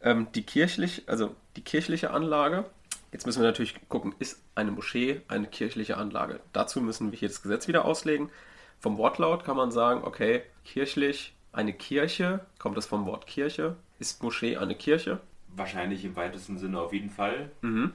Ähm, 0.02 0.28
die 0.34 0.42
kirchlich, 0.42 1.04
also 1.06 1.34
die 1.56 1.62
kirchliche 1.62 2.10
Anlage. 2.10 2.64
Jetzt 3.12 3.26
müssen 3.26 3.40
wir 3.40 3.48
natürlich 3.48 3.74
gucken, 3.88 4.14
ist 4.18 4.42
eine 4.54 4.70
Moschee 4.70 5.22
eine 5.28 5.48
kirchliche 5.48 5.96
Anlage? 5.96 6.40
Dazu 6.52 6.80
müssen 6.80 7.10
wir 7.10 7.18
hier 7.18 7.28
das 7.28 7.42
Gesetz 7.42 7.68
wieder 7.68 7.84
auslegen. 7.84 8.30
Vom 8.78 8.96
Wortlaut 8.96 9.44
kann 9.44 9.56
man 9.56 9.72
sagen, 9.72 10.04
okay, 10.04 10.42
kirchlich, 10.64 11.34
eine 11.52 11.72
Kirche, 11.72 12.46
kommt 12.58 12.76
das 12.76 12.86
vom 12.86 13.06
Wort 13.06 13.26
Kirche? 13.26 13.76
Ist 13.98 14.22
Moschee 14.22 14.56
eine 14.56 14.74
Kirche? 14.74 15.20
Wahrscheinlich 15.48 16.04
im 16.04 16.16
weitesten 16.16 16.58
Sinne 16.58 16.80
auf 16.80 16.92
jeden 16.92 17.10
Fall. 17.10 17.50
Mhm. 17.60 17.92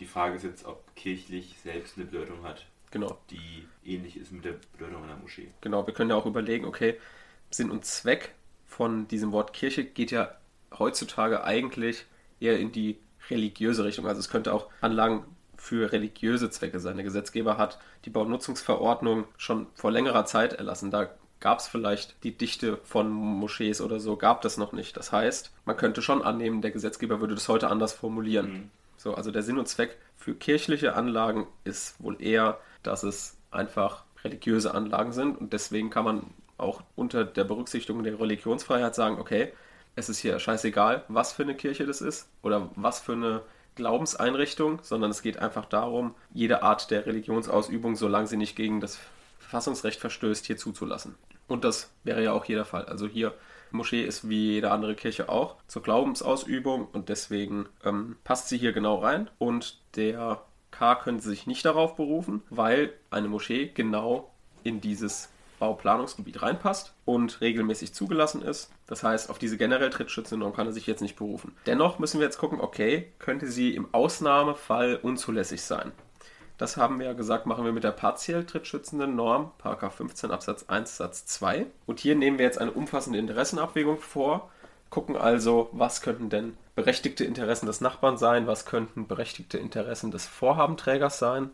Die 0.00 0.06
Frage 0.06 0.36
ist 0.36 0.42
jetzt, 0.44 0.64
ob 0.64 0.94
kirchlich 0.96 1.54
selbst 1.62 1.96
eine 1.96 2.06
Bedeutung 2.06 2.42
hat, 2.42 2.66
Genau. 2.90 3.18
die 3.30 3.66
ähnlich 3.84 4.16
ist 4.16 4.32
mit 4.32 4.44
der 4.44 4.54
Bedeutung 4.76 5.04
einer 5.04 5.16
Moschee. 5.16 5.48
Genau, 5.60 5.86
wir 5.86 5.94
können 5.94 6.10
ja 6.10 6.16
auch 6.16 6.26
überlegen, 6.26 6.64
okay, 6.64 6.98
Sinn 7.50 7.70
und 7.70 7.84
Zweck 7.84 8.34
von 8.66 9.06
diesem 9.08 9.32
Wort 9.32 9.52
Kirche 9.52 9.84
geht 9.84 10.10
ja 10.10 10.34
heutzutage 10.78 11.44
eigentlich 11.44 12.06
eher 12.40 12.58
in 12.58 12.72
die 12.72 12.98
religiöse 13.30 13.84
Richtung. 13.84 14.06
Also 14.06 14.20
es 14.20 14.28
könnte 14.28 14.52
auch 14.52 14.68
Anlagen 14.80 15.24
für 15.56 15.92
religiöse 15.92 16.50
Zwecke 16.50 16.80
sein. 16.80 16.96
Der 16.96 17.04
Gesetzgeber 17.04 17.56
hat 17.56 17.78
die 18.04 18.10
Baunutzungsverordnung 18.10 19.24
schon 19.36 19.66
vor 19.74 19.90
längerer 19.92 20.26
Zeit 20.26 20.52
erlassen. 20.54 20.90
Da 20.90 21.08
gab 21.40 21.60
es 21.60 21.68
vielleicht 21.68 22.22
die 22.24 22.36
Dichte 22.36 22.78
von 22.84 23.10
Moschees 23.10 23.80
oder 23.80 24.00
so, 24.00 24.16
gab 24.16 24.42
das 24.42 24.56
noch 24.56 24.72
nicht. 24.72 24.96
Das 24.96 25.12
heißt, 25.12 25.52
man 25.64 25.76
könnte 25.76 26.02
schon 26.02 26.22
annehmen, 26.22 26.62
der 26.62 26.70
Gesetzgeber 26.70 27.20
würde 27.20 27.34
das 27.34 27.48
heute 27.48 27.68
anders 27.70 27.92
formulieren. 27.92 28.52
Mhm. 28.52 28.70
So, 29.04 29.14
also 29.14 29.30
der 29.30 29.42
Sinn 29.42 29.58
und 29.58 29.68
Zweck 29.68 29.98
für 30.16 30.34
kirchliche 30.34 30.94
Anlagen 30.94 31.46
ist 31.64 32.02
wohl 32.02 32.16
eher, 32.22 32.58
dass 32.82 33.02
es 33.02 33.36
einfach 33.50 34.04
religiöse 34.24 34.72
Anlagen 34.72 35.12
sind 35.12 35.38
und 35.38 35.52
deswegen 35.52 35.90
kann 35.90 36.06
man 36.06 36.22
auch 36.56 36.82
unter 36.96 37.26
der 37.26 37.44
Berücksichtigung 37.44 38.02
der 38.02 38.18
Religionsfreiheit 38.18 38.94
sagen, 38.94 39.18
okay, 39.18 39.52
es 39.94 40.08
ist 40.08 40.20
hier 40.20 40.38
scheißegal, 40.38 41.04
was 41.08 41.34
für 41.34 41.42
eine 41.42 41.54
Kirche 41.54 41.84
das 41.84 42.00
ist 42.00 42.30
oder 42.40 42.70
was 42.76 42.98
für 42.98 43.12
eine 43.12 43.42
Glaubenseinrichtung, 43.74 44.78
sondern 44.80 45.10
es 45.10 45.20
geht 45.20 45.38
einfach 45.38 45.66
darum, 45.66 46.14
jede 46.32 46.62
Art 46.62 46.90
der 46.90 47.04
Religionsausübung, 47.04 47.96
solange 47.96 48.26
sie 48.26 48.38
nicht 48.38 48.56
gegen 48.56 48.80
das 48.80 48.98
Verfassungsrecht 49.38 50.00
verstößt, 50.00 50.46
hier 50.46 50.56
zuzulassen. 50.56 51.14
Und 51.46 51.64
das 51.64 51.90
wäre 52.04 52.24
ja 52.24 52.32
auch 52.32 52.46
hier 52.46 52.56
der 52.56 52.64
Fall. 52.64 52.86
Also 52.86 53.06
hier 53.06 53.34
Moschee 53.74 54.02
ist 54.02 54.28
wie 54.28 54.52
jede 54.52 54.70
andere 54.70 54.94
Kirche 54.94 55.28
auch 55.28 55.56
zur 55.66 55.82
Glaubensausübung 55.82 56.88
und 56.92 57.08
deswegen 57.08 57.66
ähm, 57.84 58.16
passt 58.24 58.48
sie 58.48 58.58
hier 58.58 58.72
genau 58.72 58.96
rein. 58.96 59.28
Und 59.38 59.80
der 59.96 60.42
K 60.70 60.94
könnte 60.96 61.22
sich 61.22 61.46
nicht 61.46 61.64
darauf 61.64 61.96
berufen, 61.96 62.42
weil 62.50 62.92
eine 63.10 63.28
Moschee 63.28 63.70
genau 63.72 64.30
in 64.62 64.80
dieses 64.80 65.30
Bauplanungsgebiet 65.58 66.42
reinpasst 66.42 66.94
und 67.04 67.40
regelmäßig 67.40 67.94
zugelassen 67.94 68.42
ist. 68.42 68.70
Das 68.86 69.02
heißt, 69.02 69.30
auf 69.30 69.38
diese 69.38 69.56
generell 69.56 69.90
Trittschützennorm 69.90 70.52
kann 70.52 70.66
er 70.66 70.72
sich 70.72 70.86
jetzt 70.86 71.00
nicht 71.00 71.16
berufen. 71.16 71.56
Dennoch 71.66 71.98
müssen 71.98 72.18
wir 72.20 72.26
jetzt 72.26 72.38
gucken, 72.38 72.60
okay, 72.60 73.12
könnte 73.18 73.46
sie 73.46 73.74
im 73.74 73.88
Ausnahmefall 73.92 74.98
unzulässig 75.02 75.62
sein. 75.62 75.92
Das 76.56 76.76
haben 76.76 77.00
wir 77.00 77.06
ja 77.06 77.12
gesagt, 77.14 77.46
machen 77.46 77.64
wir 77.64 77.72
mit 77.72 77.82
der 77.82 77.90
partiell 77.90 78.44
trittschützenden 78.44 79.16
Norm, 79.16 79.50
15 79.60 80.30
Absatz 80.30 80.66
1 80.68 80.96
Satz 80.96 81.26
2. 81.26 81.66
Und 81.86 81.98
hier 81.98 82.14
nehmen 82.14 82.38
wir 82.38 82.44
jetzt 82.44 82.60
eine 82.60 82.70
umfassende 82.70 83.18
Interessenabwägung 83.18 83.98
vor, 83.98 84.50
gucken 84.88 85.16
also, 85.16 85.68
was 85.72 86.00
könnten 86.00 86.30
denn 86.30 86.56
berechtigte 86.76 87.24
Interessen 87.24 87.66
des 87.66 87.80
Nachbarn 87.80 88.16
sein, 88.16 88.46
was 88.46 88.66
könnten 88.66 89.08
berechtigte 89.08 89.58
Interessen 89.58 90.12
des 90.12 90.26
Vorhabenträgers 90.26 91.18
sein. 91.18 91.50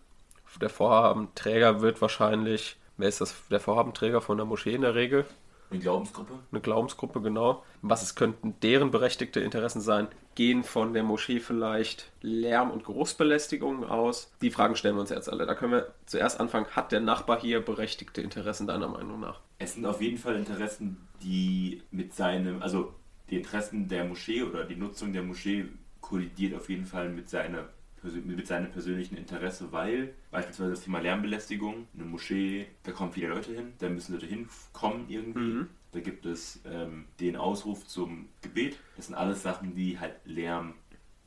Der 0.61 0.69
Vorhabenträger 0.69 1.81
wird 1.81 2.03
wahrscheinlich, 2.03 2.77
wer 2.99 3.09
ist 3.09 3.23
das, 3.23 3.35
der 3.51 3.61
Vorhabenträger 3.61 4.21
von 4.21 4.37
der 4.37 4.47
Moschee 4.47 4.75
in 4.75 4.83
der 4.83 4.95
Regel? 4.95 5.25
Eine 5.71 5.81
Glaubensgruppe? 5.81 6.33
Eine 6.51 6.61
Glaubensgruppe, 6.61 7.21
genau. 7.21 7.63
Was 7.83 8.03
es 8.03 8.15
könnten 8.17 8.55
deren 8.61 8.91
berechtigte 8.91 9.41
Interessen 9.41 9.81
sein? 9.81 10.09
Gehen 10.35 10.65
von 10.65 10.95
der 10.95 11.05
Moschee 11.05 11.39
vielleicht 11.39 12.11
Lärm- 12.23 12.71
und 12.71 12.85
Geruchsbelästigungen 12.85 13.85
aus? 13.85 14.33
Die 14.43 14.51
Fragen 14.51 14.75
stellen 14.75 14.97
wir 14.97 15.01
uns 15.03 15.11
jetzt 15.11 15.31
alle. 15.31 15.47
Da 15.47 15.55
können 15.55 15.73
wir 15.73 15.95
zuerst 16.07 16.41
anfangen. 16.41 16.67
Hat 16.67 16.91
der 16.93 17.01
Nachbar 17.01 17.41
hier 17.41 17.61
berechtigte 17.61 18.21
Interessen 18.21 18.67
deiner 18.67 18.89
Meinung 18.89 19.21
nach? 19.21 19.41
Es 19.59 19.75
sind 19.75 19.87
auf 19.87 20.01
jeden 20.01 20.19
Fall 20.19 20.37
Interessen, 20.37 21.09
die 21.23 21.83
mit 21.91 22.15
seinem, 22.15 22.63
also 22.63 22.93
die 23.31 23.37
Interessen 23.37 23.89
der 23.89 24.05
Moschee 24.05 24.43
oder 24.43 24.65
die 24.65 24.77
Nutzung 24.77 25.13
der 25.13 25.23
Moschee 25.23 25.67
kollidiert 26.01 26.55
auf 26.55 26.69
jeden 26.69 26.87
Fall 26.87 27.09
mit 27.11 27.29
seiner 27.29 27.69
mit 28.03 28.47
seinem 28.47 28.71
persönlichen 28.71 29.17
Interesse, 29.17 29.73
weil 29.73 30.15
beispielsweise 30.31 30.71
das 30.71 30.83
Thema 30.83 31.01
Lärmbelästigung, 31.01 31.87
eine 31.95 32.05
Moschee, 32.05 32.67
da 32.83 32.93
kommen 32.93 33.13
viele 33.13 33.29
Leute 33.29 33.53
hin, 33.53 33.73
da 33.79 33.89
müssen 33.89 34.15
Leute 34.15 34.27
hinkommen 34.27 35.07
irgendwie. 35.09 35.41
Mhm. 35.41 35.69
Da 35.93 36.01
gibt 36.01 36.25
es 36.25 36.61
ähm, 36.65 37.07
den 37.19 37.37
Ausruf 37.37 37.87
zum 37.87 38.29
Gebet. 38.43 38.79
Das 38.97 39.07
sind 39.07 39.17
alles 39.17 39.43
Sachen, 39.43 39.75
die 39.75 39.99
halt 39.99 40.15
Lärm 40.25 40.75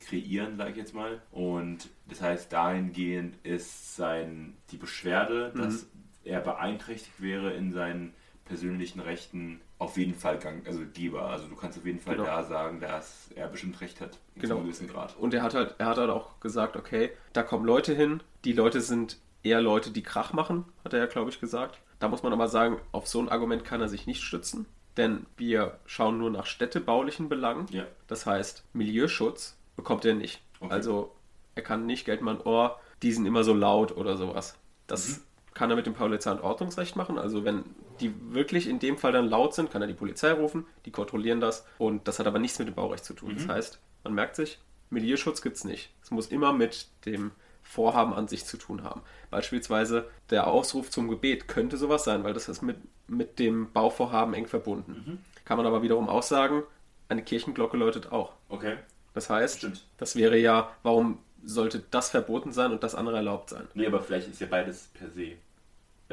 kreieren, 0.00 0.56
sage 0.56 0.70
ich 0.70 0.76
jetzt 0.76 0.94
mal. 0.94 1.22
Und 1.30 1.90
das 2.08 2.22
heißt, 2.22 2.52
dahingehend 2.52 3.36
ist 3.42 3.96
sein, 3.96 4.54
die 4.70 4.76
Beschwerde, 4.76 5.52
mhm. 5.54 5.58
dass 5.58 5.86
er 6.24 6.40
beeinträchtigt 6.40 7.20
wäre 7.20 7.52
in 7.52 7.72
seinen 7.72 8.14
persönlichen 8.44 9.00
Rechten 9.00 9.60
auf 9.78 9.96
jeden 9.96 10.14
Fall 10.14 10.38
gang, 10.38 10.66
also 10.66 10.80
Geber. 10.92 11.22
Also 11.22 11.46
du 11.46 11.56
kannst 11.56 11.78
auf 11.78 11.86
jeden 11.86 12.00
Fall 12.00 12.16
genau. 12.16 12.26
da 12.26 12.42
sagen, 12.42 12.80
dass 12.80 13.30
er 13.34 13.48
bestimmt 13.48 13.80
recht 13.80 14.00
hat. 14.00 14.18
Genau. 14.36 14.56
einem 14.56 14.64
gewissen 14.64 14.88
Grad. 14.88 15.16
Und 15.16 15.34
er 15.34 15.42
hat 15.42 15.54
halt, 15.54 15.74
er 15.78 15.86
hat 15.86 15.98
halt 15.98 16.10
auch 16.10 16.40
gesagt, 16.40 16.76
okay, 16.76 17.10
da 17.32 17.42
kommen 17.42 17.64
Leute 17.64 17.94
hin, 17.94 18.22
die 18.44 18.52
Leute 18.52 18.80
sind 18.80 19.18
eher 19.42 19.60
Leute, 19.60 19.90
die 19.90 20.02
Krach 20.02 20.32
machen, 20.32 20.64
hat 20.84 20.92
er 20.92 21.00
ja, 21.00 21.06
glaube 21.06 21.30
ich, 21.30 21.40
gesagt. 21.40 21.78
Da 21.98 22.08
muss 22.08 22.22
man 22.22 22.32
aber 22.32 22.48
sagen, 22.48 22.78
auf 22.92 23.06
so 23.06 23.20
ein 23.20 23.28
Argument 23.28 23.64
kann 23.64 23.80
er 23.80 23.88
sich 23.88 24.06
nicht 24.06 24.22
stützen, 24.22 24.66
denn 24.96 25.26
wir 25.36 25.78
schauen 25.86 26.18
nur 26.18 26.30
nach 26.30 26.46
städtebaulichen 26.46 27.28
Belangen. 27.28 27.66
Ja. 27.70 27.84
Das 28.06 28.26
heißt, 28.26 28.64
Milieuschutz 28.72 29.56
bekommt 29.76 30.04
er 30.04 30.14
nicht. 30.14 30.42
Okay. 30.60 30.72
Also 30.72 31.14
er 31.54 31.62
kann 31.62 31.86
nicht 31.86 32.04
Geld 32.04 32.20
machen, 32.20 32.40
oh, 32.44 32.70
die 33.02 33.12
sind 33.12 33.26
immer 33.26 33.44
so 33.44 33.54
laut 33.54 33.96
oder 33.96 34.16
sowas. 34.16 34.58
Das 34.86 35.08
mhm. 35.08 35.22
kann 35.54 35.70
er 35.70 35.76
mit 35.76 35.86
dem 35.86 35.94
Polizei- 35.94 36.32
und 36.32 36.42
Ordnungsrecht 36.42 36.96
machen. 36.96 37.18
Also 37.18 37.44
wenn 37.44 37.64
die 38.00 38.14
wirklich 38.34 38.68
in 38.68 38.78
dem 38.78 38.98
Fall 38.98 39.12
dann 39.12 39.28
laut 39.28 39.54
sind, 39.54 39.70
kann 39.70 39.82
er 39.82 39.88
die 39.88 39.94
Polizei 39.94 40.32
rufen, 40.32 40.66
die 40.84 40.90
kontrollieren 40.90 41.40
das 41.40 41.66
und 41.78 42.06
das 42.08 42.18
hat 42.18 42.26
aber 42.26 42.38
nichts 42.38 42.58
mit 42.58 42.68
dem 42.68 42.74
Baurecht 42.74 43.04
zu 43.04 43.14
tun. 43.14 43.32
Mhm. 43.32 43.36
Das 43.38 43.48
heißt, 43.48 43.80
man 44.04 44.14
merkt 44.14 44.36
sich, 44.36 44.58
Milieuschutz 44.90 45.42
gibt 45.42 45.56
es 45.56 45.64
nicht. 45.64 45.90
Es 46.02 46.10
muss 46.10 46.28
immer 46.28 46.52
mit 46.52 46.88
dem 47.06 47.32
Vorhaben 47.62 48.12
an 48.12 48.28
sich 48.28 48.44
zu 48.44 48.56
tun 48.56 48.84
haben. 48.84 49.02
Beispielsweise 49.30 50.08
der 50.30 50.46
Ausruf 50.46 50.90
zum 50.90 51.08
Gebet 51.08 51.48
könnte 51.48 51.76
sowas 51.76 52.04
sein, 52.04 52.22
weil 52.22 52.34
das 52.34 52.48
ist 52.48 52.62
mit, 52.62 52.76
mit 53.08 53.38
dem 53.38 53.72
Bauvorhaben 53.72 54.34
eng 54.34 54.46
verbunden. 54.46 54.92
Mhm. 54.92 55.18
Kann 55.44 55.56
man 55.56 55.66
aber 55.66 55.82
wiederum 55.82 56.08
auch 56.08 56.22
sagen, 56.22 56.62
eine 57.08 57.22
Kirchenglocke 57.22 57.76
läutet 57.76 58.12
auch. 58.12 58.32
Okay. 58.48 58.76
Das 59.14 59.30
heißt, 59.30 59.58
Stimmt. 59.58 59.86
das 59.96 60.16
wäre 60.16 60.36
ja, 60.36 60.70
warum 60.82 61.18
sollte 61.44 61.82
das 61.90 62.10
verboten 62.10 62.52
sein 62.52 62.72
und 62.72 62.82
das 62.82 62.94
andere 62.94 63.16
erlaubt 63.16 63.50
sein? 63.50 63.66
Nee, 63.74 63.86
aber 63.86 64.02
vielleicht 64.02 64.28
ist 64.28 64.40
ja 64.40 64.46
beides 64.46 64.90
per 64.94 65.10
se. 65.10 65.32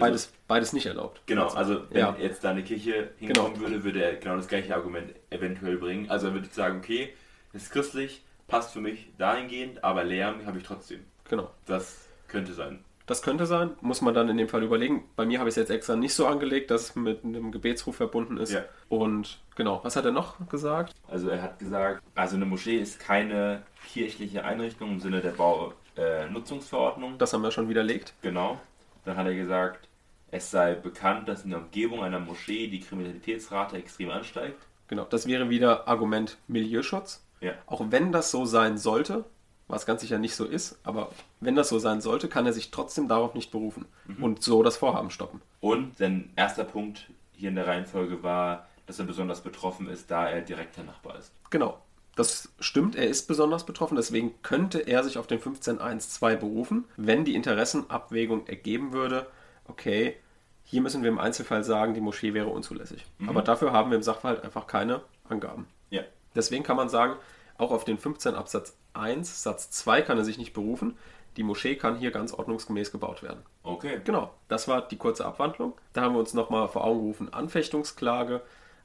Also 0.02 0.12
beides, 0.12 0.34
beides 0.48 0.74
nicht 0.74 0.86
erlaubt. 0.86 1.22
Genau, 1.26 1.48
also 1.48 1.90
wenn 1.90 2.00
ja. 2.00 2.16
jetzt 2.20 2.44
da 2.44 2.52
eine 2.52 2.64
Kirche 2.64 3.12
hinkommen 3.18 3.54
genau. 3.54 3.66
würde, 3.66 3.84
würde 3.84 4.04
er 4.04 4.16
genau 4.16 4.36
das 4.36 4.48
gleiche 4.48 4.76
Argument 4.76 5.14
eventuell 5.30 5.78
bringen. 5.78 6.10
Also 6.10 6.28
er 6.28 6.34
würde 6.34 6.48
sagen, 6.52 6.80
okay, 6.80 7.14
es 7.54 7.64
ist 7.64 7.72
christlich, 7.72 8.24
passt 8.48 8.74
für 8.74 8.82
mich 8.82 9.12
dahingehend, 9.18 9.84
aber 9.84 10.04
Lärm 10.04 10.46
habe 10.46 10.58
ich 10.58 10.64
trotzdem. 10.64 11.02
Genau. 11.30 11.50
Das 11.66 12.08
könnte 12.28 12.54
sein. 12.54 12.84
Das 13.06 13.22
könnte 13.22 13.46
sein, 13.46 13.72
muss 13.82 14.02
man 14.02 14.14
dann 14.14 14.30
in 14.30 14.38
dem 14.38 14.48
Fall 14.48 14.64
überlegen. 14.64 15.04
Bei 15.18 15.26
mir 15.26 15.40
habe 15.40 15.50
ich 15.50 15.54
es 15.54 15.58
jetzt 15.58 15.70
extra 15.70 15.98
nicht 15.98 16.14
so 16.14 16.28
angelegt, 16.28 16.72
dass 16.72 16.82
es 16.84 16.96
mit 16.96 17.26
einem 17.26 17.52
Gebetsruf 17.52 17.96
verbunden 17.96 18.38
ist. 18.38 18.54
Ja. 18.54 18.64
Und 18.88 19.40
genau, 19.56 19.82
was 19.84 19.96
hat 19.98 20.06
er 20.06 20.12
noch 20.12 20.36
gesagt? 20.48 20.94
Also 21.10 21.28
er 21.30 21.42
hat 21.42 21.60
gesagt, 21.60 22.02
also 22.16 22.38
eine 22.38 22.46
Moschee 22.46 22.78
ist 22.78 23.00
keine 23.00 23.64
kirchliche 23.92 24.46
Einrichtung 24.46 24.92
im 24.92 25.00
Sinne 25.00 25.20
der 25.20 25.32
Baunutzungsverordnung. 25.32 27.16
Äh, 27.16 27.18
das 27.18 27.34
haben 27.34 27.42
wir 27.42 27.52
schon 27.52 27.68
widerlegt. 27.68 28.14
Genau. 28.22 28.62
Dann 29.04 29.18
hat 29.18 29.26
er 29.26 29.36
gesagt, 29.36 29.90
es 30.32 30.50
sei 30.50 30.74
bekannt, 30.76 31.28
dass 31.28 31.44
in 31.44 31.52
der 31.52 31.60
Umgebung 31.60 32.04
einer 32.04 32.20
Moschee 32.20 32.68
die 32.68 32.80
Kriminalitätsrate 32.80 33.78
extrem 33.78 34.10
ansteigt. 34.10 34.66
Genau, 34.88 35.06
das 35.06 35.28
wäre 35.28 35.50
wieder 35.50 35.88
Argument 35.88 36.38
Milieuschutz. 36.48 37.24
Ja. 37.42 37.54
Auch 37.66 37.84
wenn 37.90 38.12
das 38.12 38.32
so 38.32 38.46
sein 38.46 38.78
sollte, 38.78 39.26
was 39.68 39.86
ganz 39.86 40.02
sicher 40.02 40.20
nicht 40.20 40.36
so 40.36 40.46
ist, 40.46 40.80
aber 40.84 41.10
wenn 41.40 41.56
das 41.56 41.70
so 41.70 41.80
sein 41.80 42.02
sollte, 42.02 42.28
kann 42.28 42.46
er 42.46 42.54
sich 42.54 42.72
trotzdem 42.72 43.08
darauf 43.08 43.34
nicht 43.34 43.52
berufen 43.52 43.86
mhm. 44.06 44.24
und 44.24 44.44
so 44.44 44.64
das 44.64 44.78
Vorhaben 44.78 45.12
stoppen. 45.12 45.42
Und 45.60 45.98
sein 45.98 46.32
erster 46.36 46.64
Punkt 46.64 47.10
hier 47.34 47.50
in 47.50 47.56
der 47.56 47.68
Reihenfolge 47.68 48.24
war, 48.24 48.68
dass 48.86 49.00
er 49.00 49.06
besonders 49.06 49.42
betroffen 49.42 49.90
ist, 49.90 50.12
da 50.12 50.30
er 50.30 50.42
direkter 50.42 50.84
Nachbar 50.84 51.18
ist. 51.18 51.32
Genau. 51.50 51.78
Das 52.18 52.50
stimmt, 52.60 52.98
er 52.98 53.08
ist 53.08 53.30
besonders 53.30 53.66
betroffen, 53.66 53.96
deswegen 53.96 54.34
könnte 54.44 54.80
er 54.80 55.02
sich 55.02 55.18
auf 55.18 55.28
den 55.28 55.40
15.1.2 55.40 56.36
berufen, 56.36 56.84
wenn 56.98 57.24
die 57.24 57.36
Interessenabwägung 57.36 58.48
ergeben 58.48 58.92
würde, 58.92 59.28
okay, 59.72 60.18
hier 60.64 60.82
müssen 60.82 61.02
wir 61.02 61.10
im 61.10 61.20
Einzelfall 61.20 61.64
sagen, 61.64 61.94
die 61.94 62.02
Moschee 62.02 62.34
wäre 62.34 62.50
unzulässig. 62.50 63.06
Mhm. 63.18 63.30
Aber 63.30 63.42
dafür 63.42 63.72
haben 63.72 63.90
wir 63.90 63.98
im 63.98 64.04
Sachverhalt 64.04 64.44
einfach 64.44 64.68
keine 64.68 65.02
Angaben. 65.28 65.68
Ja. 65.90 66.04
Deswegen 66.36 66.64
kann 66.64 66.78
man 66.78 66.90
sagen, 66.90 67.16
auch 67.58 67.72
auf 67.72 67.84
den 67.84 67.98
15 67.98 68.36
Absatz 68.36 68.78
1 68.94 69.44
Satz 69.44 69.72
2 69.72 70.02
kann 70.02 70.18
er 70.18 70.26
sich 70.26 70.38
nicht 70.38 70.54
berufen. 70.54 70.98
Die 71.38 71.44
Moschee 71.44 71.76
kann 71.76 71.98
hier 71.98 72.12
ganz 72.12 72.34
ordnungsgemäß 72.34 72.92
gebaut 72.92 73.24
werden. 73.24 73.44
Okay. 73.64 74.02
Genau, 74.04 74.34
das 74.50 74.68
war 74.68 74.88
die 74.88 74.98
kurze 74.98 75.26
Abwandlung. 75.26 75.74
Da 75.94 76.02
haben 76.02 76.14
wir 76.14 76.20
uns 76.20 76.34
nochmal 76.34 76.68
vor 76.68 76.84
Augen 76.84 77.00
gerufen, 77.00 77.34
Anfechtungsklage. 77.34 78.42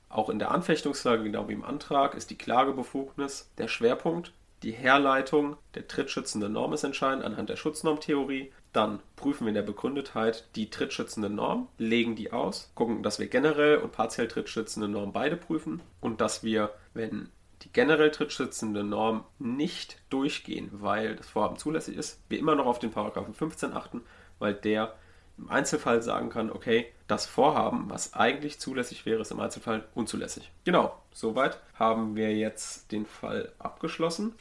Auch 0.08 0.30
in 0.30 0.38
der 0.38 0.52
Anfechtungsklage, 0.52 1.24
genau 1.24 1.48
wie 1.48 1.54
im 1.54 1.64
Antrag, 1.64 2.14
ist 2.14 2.30
die 2.30 2.38
Klagebefugnis 2.38 3.50
der 3.58 3.66
Schwerpunkt. 3.66 4.32
Die 4.62 4.72
Herleitung 4.72 5.56
der 5.74 5.88
trittschützenden 5.88 6.52
Norm 6.52 6.72
ist 6.72 6.84
entscheidend 6.84 7.24
anhand 7.24 7.48
der 7.48 7.56
Schutznormtheorie. 7.56 8.52
Dann 8.76 9.00
prüfen 9.16 9.46
wir 9.46 9.48
in 9.48 9.54
der 9.54 9.62
Begründetheit 9.62 10.50
die 10.54 10.68
trittschützende 10.68 11.30
Norm, 11.30 11.68
legen 11.78 12.14
die 12.14 12.30
aus, 12.30 12.70
gucken, 12.74 13.02
dass 13.02 13.18
wir 13.18 13.26
generell 13.26 13.78
und 13.78 13.92
partiell 13.92 14.28
trittschützende 14.28 14.86
Norm 14.86 15.14
beide 15.14 15.38
prüfen 15.38 15.80
und 16.02 16.20
dass 16.20 16.44
wir, 16.44 16.74
wenn 16.92 17.30
die 17.62 17.72
generell 17.72 18.10
trittschützende 18.10 18.84
Norm 18.84 19.24
nicht 19.38 19.96
durchgehen, 20.10 20.68
weil 20.72 21.16
das 21.16 21.26
Vorhaben 21.26 21.56
zulässig 21.56 21.96
ist, 21.96 22.20
wir 22.28 22.38
immer 22.38 22.54
noch 22.54 22.66
auf 22.66 22.78
den 22.78 22.90
Paragraphen 22.90 23.32
15 23.32 23.72
achten, 23.72 24.02
weil 24.38 24.52
der 24.52 24.94
im 25.38 25.48
Einzelfall 25.48 26.02
sagen 26.02 26.28
kann, 26.28 26.52
okay, 26.52 26.92
das 27.06 27.24
Vorhaben, 27.24 27.88
was 27.88 28.12
eigentlich 28.12 28.58
zulässig 28.60 29.06
wäre, 29.06 29.22
ist 29.22 29.30
im 29.30 29.40
Einzelfall 29.40 29.86
unzulässig. 29.94 30.52
Genau, 30.64 30.94
soweit 31.14 31.62
haben 31.72 32.14
wir 32.14 32.36
jetzt 32.36 32.92
den 32.92 33.06
Fall 33.06 33.52
abgeschlossen. 33.58 34.34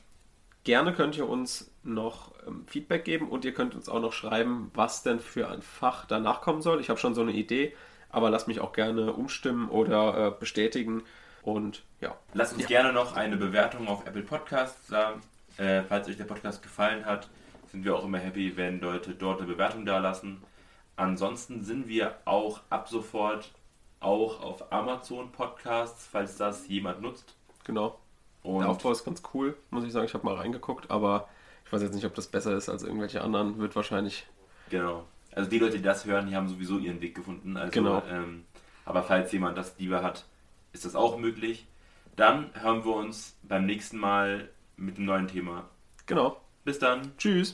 Gerne 0.66 0.94
könnt 0.94 1.16
ihr 1.16 1.30
uns 1.30 1.72
noch 1.86 2.32
ähm, 2.48 2.66
Feedback 2.68 3.06
geben 3.06 3.30
und 3.30 3.46
ihr 3.46 3.54
könnt 3.54 3.76
uns 3.76 3.90
auch 3.90 4.02
noch 4.02 4.14
schreiben, 4.14 4.72
was 4.74 5.04
denn 5.04 5.20
für 5.20 5.50
ein 5.50 5.62
Fach 5.62 6.06
danach 6.06 6.42
kommen 6.42 6.62
soll. 6.62 6.82
Ich 6.82 6.90
habe 6.90 7.00
schon 7.00 7.16
so 7.16 7.22
eine 7.22 7.32
Idee, 7.32 7.76
aber 8.10 8.30
lasst 8.30 8.48
mich 8.48 8.60
auch 8.60 8.74
gerne 8.74 9.14
umstimmen 9.14 9.70
oder 9.70 10.28
äh, 10.28 10.32
bestätigen, 10.40 11.04
und 11.46 11.84
ja. 12.02 12.16
Lasst 12.34 12.54
uns 12.54 12.64
ja. 12.64 12.68
gerne 12.68 12.92
noch 12.92 13.16
eine 13.16 13.38
Bewertung 13.38 13.88
auf 13.88 14.06
Apple 14.08 14.24
Podcasts 14.24 14.88
sagen. 14.88 15.22
Äh, 15.58 15.84
falls 15.84 16.08
euch 16.08 16.18
der 16.18 16.26
Podcast 16.26 16.64
gefallen 16.64 17.06
hat, 17.06 17.30
sind 17.72 17.86
wir 17.86 17.96
auch 17.96 18.04
immer 18.04 18.18
happy, 18.18 18.58
wenn 18.58 18.82
Leute 18.82 19.12
dort 19.12 19.40
eine 19.40 19.48
Bewertung 19.48 19.86
da 19.86 20.00
lassen. 20.00 20.42
Ansonsten 20.96 21.64
sind 21.64 21.88
wir 21.88 22.16
auch 22.26 22.62
ab 22.70 22.90
sofort 22.90 23.52
auch 24.00 24.42
auf 24.42 24.74
Amazon 24.74 25.32
Podcasts, 25.32 26.08
falls 26.12 26.36
das 26.36 26.68
jemand 26.68 27.02
nutzt. 27.02 27.36
Genau. 27.64 28.00
Und 28.42 28.62
der 28.62 28.70
Aufbau 28.70 28.92
ist 28.92 29.06
ganz 29.06 29.22
cool, 29.34 29.56
muss 29.70 29.84
ich 29.84 29.92
sagen. 29.92 30.06
Ich 30.06 30.14
habe 30.16 30.26
mal 30.26 30.36
reingeguckt, 30.36 30.90
aber 30.90 31.30
ich 31.66 31.74
weiß 31.74 31.82
jetzt 31.82 31.94
nicht, 31.96 32.06
ob 32.06 32.14
das 32.16 32.28
besser 32.28 32.56
ist 32.56 32.70
als 32.70 32.84
irgendwelche 32.84 33.22
anderen. 33.22 33.58
Wird 33.58 33.76
wahrscheinlich. 33.76 34.26
Genau. 34.70 35.06
Also 35.32 35.50
die 35.50 35.60
Leute, 35.60 35.78
die 35.78 35.84
das 35.84 36.06
hören, 36.06 36.28
die 36.28 36.36
haben 36.36 36.48
sowieso 36.48 36.78
ihren 36.78 37.02
Weg 37.02 37.16
gefunden. 37.16 37.58
Also, 37.58 37.72
Genau. 37.72 38.02
ähm, 38.10 38.46
aber 38.86 39.04
falls 39.04 39.32
jemand 39.32 39.58
das 39.58 39.76
lieber 39.78 40.02
hat, 40.02 40.26
ist 40.72 40.86
das 40.86 40.96
auch 40.96 41.18
möglich. 41.18 41.68
Dann 42.16 42.50
hören 42.54 42.86
wir 42.86 42.94
uns 42.96 43.36
beim 43.44 43.66
nächsten 43.66 43.98
Mal 43.98 44.50
mit 44.78 44.96
einem 44.98 45.06
neuen 45.06 45.28
Thema. 45.28 45.70
Genau. 46.06 46.38
Bis 46.64 46.80
dann. 46.80 47.12
Tschüss. 47.18 47.54